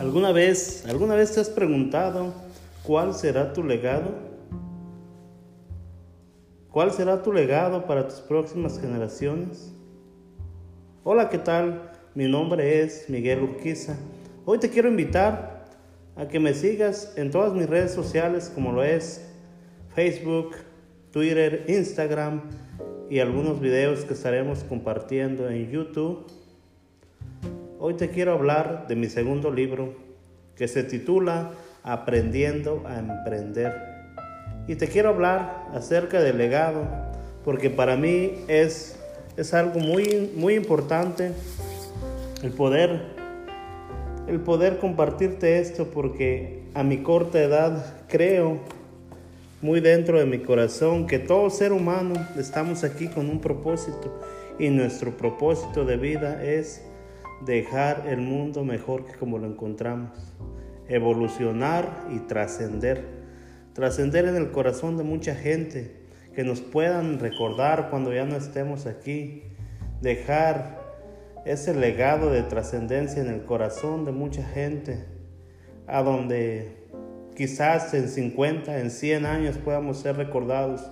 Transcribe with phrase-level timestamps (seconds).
[0.00, 2.32] ¿Alguna vez, alguna vez te has preguntado
[2.84, 4.14] cuál será tu legado?
[6.70, 9.74] ¿Cuál será tu legado para tus próximas generaciones?
[11.04, 11.92] Hola, ¿qué tal?
[12.14, 13.98] Mi nombre es Miguel Urquiza.
[14.46, 15.66] Hoy te quiero invitar
[16.16, 19.22] a que me sigas en todas mis redes sociales como lo es
[19.94, 20.52] Facebook,
[21.10, 22.40] Twitter, Instagram
[23.10, 26.39] y algunos videos que estaremos compartiendo en YouTube.
[27.82, 29.94] Hoy te quiero hablar de mi segundo libro
[30.54, 31.52] que se titula
[31.82, 33.74] Aprendiendo a Emprender.
[34.68, 36.82] Y te quiero hablar acerca del legado
[37.42, 38.98] porque para mí es,
[39.38, 41.32] es algo muy, muy importante
[42.42, 43.00] el poder,
[44.28, 48.58] el poder compartirte esto porque a mi corta edad creo
[49.62, 54.20] muy dentro de mi corazón que todo ser humano estamos aquí con un propósito
[54.58, 56.82] y nuestro propósito de vida es
[57.44, 60.10] dejar el mundo mejor que como lo encontramos,
[60.88, 63.04] evolucionar y trascender,
[63.72, 65.96] trascender en el corazón de mucha gente,
[66.34, 69.42] que nos puedan recordar cuando ya no estemos aquí,
[70.00, 70.80] dejar
[71.44, 75.04] ese legado de trascendencia en el corazón de mucha gente,
[75.86, 76.80] a donde
[77.40, 80.82] Quizás en 50, en 100 años podamos ser recordados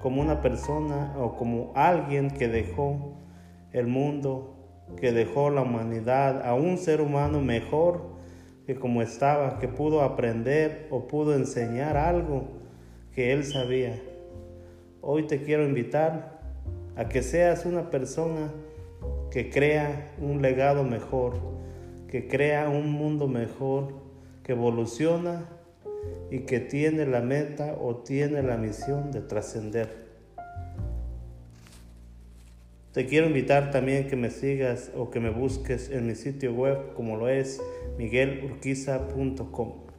[0.00, 3.14] como una persona o como alguien que dejó
[3.72, 4.61] el mundo,
[4.96, 8.12] que dejó la humanidad a un ser humano mejor
[8.66, 12.44] que como estaba, que pudo aprender o pudo enseñar algo
[13.14, 14.00] que él sabía.
[15.00, 16.40] Hoy te quiero invitar
[16.96, 18.52] a que seas una persona
[19.30, 21.34] que crea un legado mejor,
[22.08, 23.94] que crea un mundo mejor,
[24.44, 25.48] que evoluciona
[26.30, 30.11] y que tiene la meta o tiene la misión de trascender.
[32.92, 36.92] Te quiero invitar también que me sigas o que me busques en mi sitio web
[36.94, 37.58] como lo es
[37.96, 39.91] miguelurquiza.com.